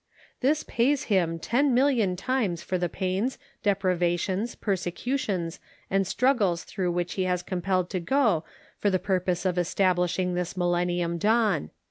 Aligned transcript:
This 0.39 0.63
pays 0.63 1.03
him 1.13 1.37
ten 1.37 1.75
million 1.75 2.15
times 2.15 2.63
for 2.63 2.79
the 2.79 2.89
pains, 2.89 3.37
depriva 3.63 4.17
tions, 4.19 4.55
persecutions 4.55 5.59
and 5.91 6.07
struggles 6.07 6.63
through 6.63 6.91
which 6.91 7.13
he 7.13 7.27
was 7.27 7.43
compelled 7.43 7.91
to 7.91 7.99
go 7.99 8.43
for 8.79 8.89
the 8.89 8.97
purpose 8.97 9.45
of 9.45 9.59
establishing 9.59 10.33
this 10.33 10.57
Millen 10.57 10.87
nium 10.87 11.19
dawn. 11.19 11.69